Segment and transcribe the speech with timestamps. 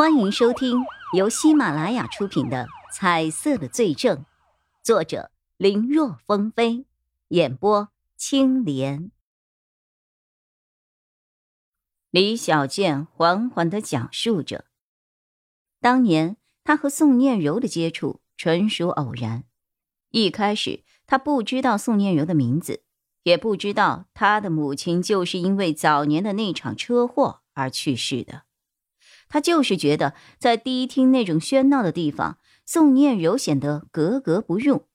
[0.00, 4.16] 欢迎收听由喜马拉雅出品的《彩色的罪证》，
[4.82, 6.86] 作者林若风飞，
[7.28, 9.10] 演播青莲。
[12.10, 14.64] 李小健缓缓的讲述着，
[15.82, 19.44] 当年他和宋念柔的接触纯属偶然。
[20.12, 22.84] 一开始，他不知道宋念柔的名字，
[23.24, 28.44] 也不知道他的母亲就是因为早年的那场车祸而去世的。
[29.30, 34.88] 他就是觉得，在迪厅那种喧闹的地方，宋念柔显得格格不入，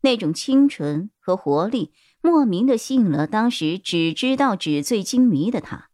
[0.00, 1.92] 那种清纯和活力
[2.22, 5.90] 莫名的吸引了当时只知道纸醉金迷的他。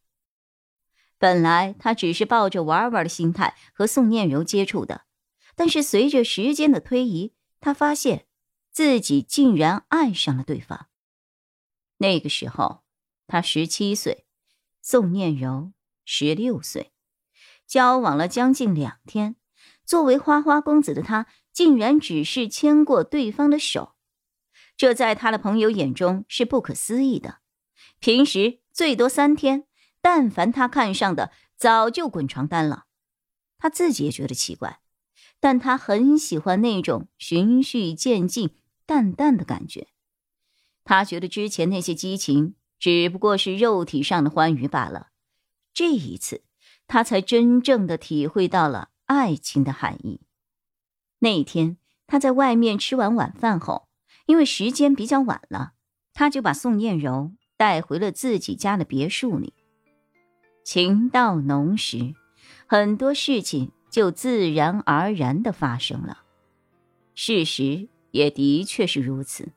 [1.18, 5.06] 本来他只是抱着玩玩的心态和宋念柔接触的，
[5.56, 8.26] 但是随着时间的推移，他发现
[8.70, 10.86] 自己竟然爱上了对方。
[11.96, 12.82] 那个时候，
[13.26, 14.26] 他十七岁，
[14.82, 15.72] 宋念柔
[16.04, 16.92] 十六岁，
[17.68, 19.36] 交往了将近两天，
[19.84, 23.94] 作为花花公子的他，竟然只是牵过对方的手，
[24.76, 27.38] 这在他的朋友眼中是不可思议的。
[28.00, 29.66] 平时最多三天。
[30.00, 32.84] 但凡他看上的，早就滚床单了。
[33.58, 34.80] 他自己也觉得奇怪，
[35.40, 38.54] 但他很喜欢那种循序渐进、
[38.86, 39.88] 淡淡的感觉。
[40.84, 45.08] 他觉得之前那些激情只不过是肉体上的欢愉罢了。
[45.74, 46.42] 这一次，
[46.88, 50.22] 他才真正的体会到了爱情的含义。
[51.20, 53.86] 那一天，他在外面吃完晚饭后，
[54.26, 55.72] 因为时间比较晚了，
[56.14, 59.52] 他就把宋念柔带回了自己家的别墅里。
[60.64, 62.14] 情到浓时，
[62.66, 66.22] 很多事情就自然而然的发生了。
[67.14, 69.48] 事实也的确是如此。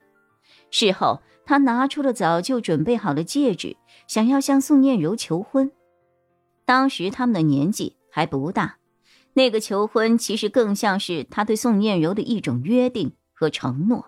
[0.70, 5.72] 事后，他拿出了早就准备好的戒指，想要向宋念柔求婚。
[6.72, 8.78] 当时他们的年纪还不大，
[9.34, 14.06] 那个求婚其实更像是他对宋念柔的一种约定和承诺。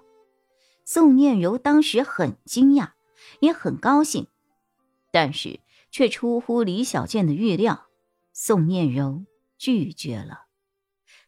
[0.85, 2.91] 宋念柔当时很惊讶，
[3.41, 4.27] 也很高兴，
[5.11, 5.59] 但是。
[5.91, 7.87] 却出乎李小健的预料，
[8.31, 9.25] 宋念柔
[9.57, 10.45] 拒绝了。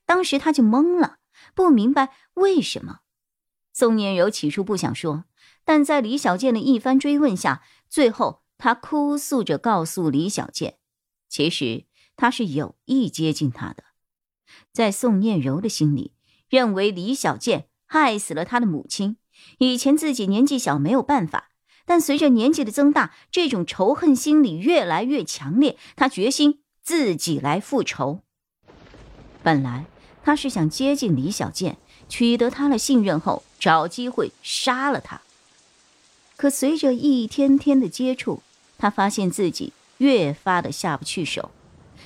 [0.05, 1.17] 当时他就懵了，
[1.53, 3.01] 不明白为什么。
[3.73, 5.25] 宋念柔起初不想说，
[5.65, 10.79] 但在李小健的一番追问下，最后他哭诉着告诉李小健，
[11.29, 13.83] 其实他是有意接近他的。
[14.71, 16.13] 在宋念柔的心里，
[16.49, 19.17] 认为李小健害死了他的母亲，
[19.57, 21.49] 以前自己年纪小没有办法。
[21.87, 25.77] 但随着年纪的增大，这种仇恨心理越来越强烈。
[25.95, 28.21] 他决心自己来复仇。
[29.43, 29.85] 本来
[30.23, 31.77] 他是想接近李小健，
[32.09, 35.21] 取得他的信任后，找机会杀了他。
[36.37, 38.41] 可随着一天天的接触，
[38.79, 41.51] 他发现自己越发的下不去手，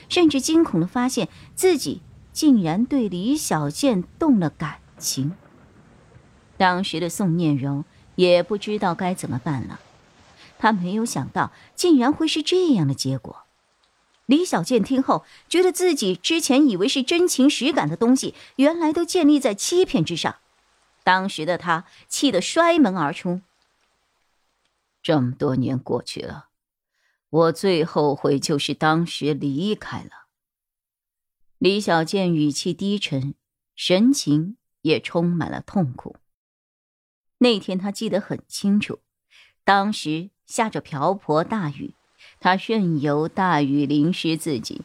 [0.07, 2.01] 甚至惊恐的发现自己
[2.31, 5.33] 竟然对李小健动了感情。
[6.57, 7.85] 当时的宋念柔。
[8.15, 9.79] 也不知道该怎么办了，
[10.57, 13.43] 他没有想到竟然会是这样的结果。
[14.25, 20.35] 李小健听后，觉得自己之前以为是真情实感的东西，原来都建立在欺骗之上。
[21.05, 23.39] 当时的他气得摔门而出。
[25.01, 26.48] 这么多年过去了，
[27.29, 30.27] 我最后悔就是当时离开了。
[31.59, 33.35] 李小健语气低沉，
[33.75, 36.15] 神情也充满了痛苦。
[37.39, 38.99] 那天他记得很清楚，
[39.63, 41.93] 当时下着瓢泼大雨，
[42.39, 44.81] 他任由大雨淋湿自己，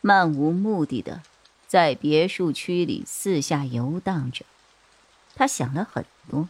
[0.00, 1.22] 漫无目的的
[1.66, 4.44] 在别墅区里四下游荡着。
[5.34, 6.48] 他想了很多，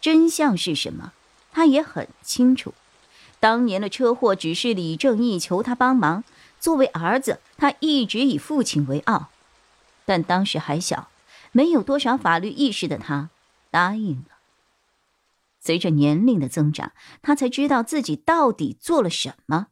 [0.00, 1.12] 真相是什么，
[1.50, 2.74] 他也很清楚。
[3.40, 6.24] 当年的车祸只是李正义求他帮忙，
[6.58, 9.28] 作为儿子，他一直以父亲为傲，
[10.04, 11.08] 但当时还小，
[11.52, 13.30] 没有多少法律意识的他
[13.70, 14.38] 答应了。
[15.60, 19.68] 随着年龄的增长，他才知道自己到底做了什么。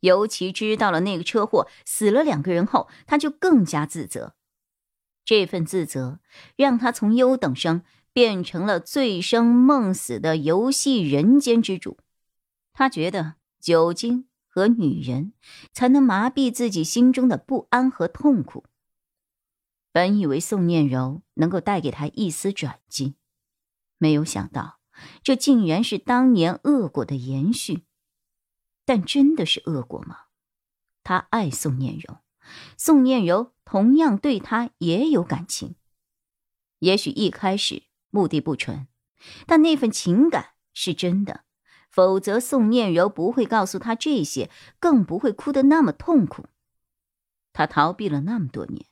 [0.00, 4.34] 尤其知道了那个车祸死了两个人后，他就更加自责。
[5.24, 6.20] 这份自责
[6.56, 7.82] 让他从优等生
[8.12, 11.98] 变成了醉生梦死的游戏人间之主。
[12.78, 15.32] 他觉得酒精和女人
[15.72, 18.66] 才能麻痹自己心中的不安和痛苦。
[19.92, 23.14] 本以为宋念柔能够带给他一丝转机，
[23.96, 24.78] 没有想到。
[25.22, 27.86] 这竟然是当年恶果的延续，
[28.84, 30.24] 但真的是恶果吗？
[31.02, 32.18] 他爱宋念柔，
[32.76, 35.76] 宋念柔同样对他也有感情。
[36.80, 38.86] 也许一开始目的不纯，
[39.46, 41.45] 但那份情感是真的，
[41.96, 46.44] 否则宋念柔不会告诉他这些，更不会哭得那么痛苦。
[47.54, 48.84] 他逃避了那么多年，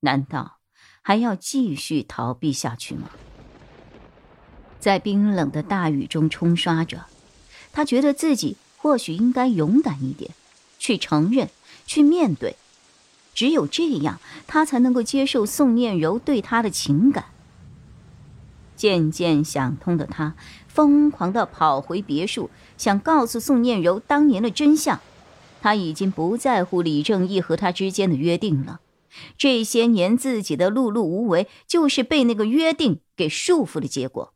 [0.00, 0.56] 难道
[1.02, 3.10] 还要继续逃避下去吗？
[4.80, 7.04] 在冰冷的大雨中冲刷着，
[7.70, 10.30] 他觉得自己或许应该勇敢一点，
[10.78, 11.50] 去承认，
[11.84, 12.56] 去面对。
[13.34, 17.26] 只有这样，他才能够接受宋念柔对他的情感。
[18.76, 20.34] 渐渐想通的他，
[20.68, 25.00] 疯狂的跑回别墅，想告诉宋念柔当年的真相。
[25.60, 28.80] 他已经不在乎李正义和他之间的约定了，
[29.38, 34.34] 这些年自己的碌碌无为，就是被那个约定给束缚的结果。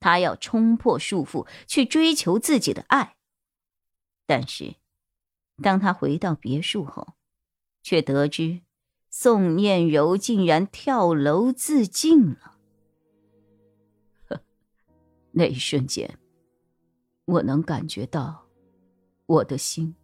[0.00, 3.16] 他要冲破束缚，去追求自己的爱。
[4.26, 4.76] 但是，
[5.62, 7.14] 当他回到别墅后，
[7.82, 8.60] 却得知
[9.10, 12.49] 宋念柔竟然跳楼自尽了。
[15.32, 16.18] 那一瞬间，
[17.24, 18.46] 我能感觉到
[19.26, 19.94] 我的心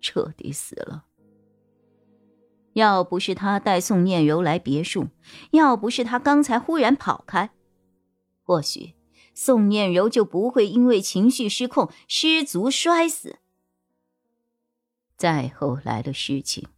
[0.00, 1.06] 彻底死了。
[2.74, 5.08] 要不是他带宋念柔来别墅，
[5.50, 7.50] 要不是他刚才忽然跑开，
[8.42, 8.94] 或许……
[9.34, 13.38] 宋念柔就不会因为情绪失控失足摔死。
[15.16, 16.68] 再后来的事情，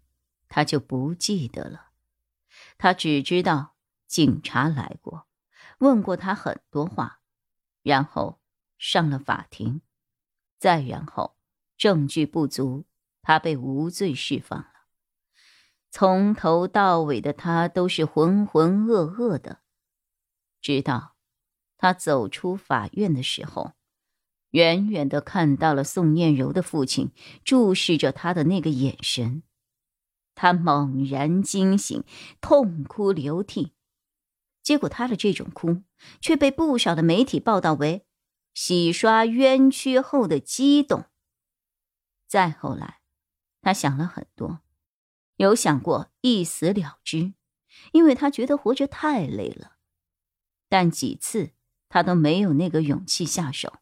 [0.46, 1.92] 他就不记得了。
[2.76, 3.76] 他只知道
[4.06, 5.26] 警察来过，
[5.78, 7.19] 问过他很多话，
[7.82, 8.40] 然后
[8.78, 9.80] 上了法庭，
[10.58, 11.36] 再然后
[11.76, 12.86] 证据不足，
[13.22, 14.66] 他被无罪释放了。
[15.90, 19.60] 从头到尾的他都是浑浑噩噩的，
[20.60, 21.16] 直到。
[21.76, 23.72] 他走出法院的时候，
[24.50, 27.10] 远远的看到了宋念柔的父亲
[27.42, 29.42] 注视着他的那个眼神，
[30.34, 32.04] 他猛然惊醒，
[32.42, 33.72] 痛哭流涕。
[34.62, 35.82] 结果他的这种哭
[36.20, 38.06] 却被不少的媒体报道为
[38.54, 41.06] 洗刷冤屈后的激动。
[42.26, 43.00] 再后来，
[43.62, 44.60] 他想了很多，
[45.36, 47.34] 有想过一死了之，
[47.92, 49.76] 因为他觉得活着太累了，
[50.68, 51.52] 但几次。
[51.92, 53.80] 他都没有那个勇气下手。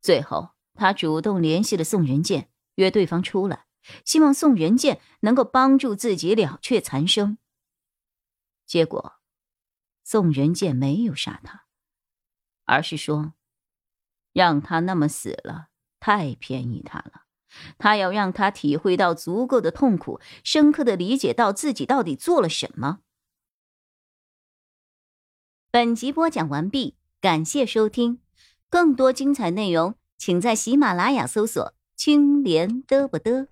[0.00, 3.66] 最后，他主动联系了宋仁健，约对方出来，
[4.04, 7.38] 希望宋仁健能够帮助自己了却残生。
[8.66, 9.14] 结果，
[10.04, 11.64] 宋仁健没有杀他，
[12.64, 13.34] 而是说，
[14.32, 15.68] 让他那么死了
[16.00, 17.22] 太便宜他了。
[17.76, 23.00] 他要让他体会到足够的痛苦，深刻的理解到自己到底做了什么。
[25.70, 28.20] 本集播讲完毕，感谢收听，
[28.68, 33.46] 更多精彩内容，请在喜马拉雅搜索“青莲嘚不嘚”。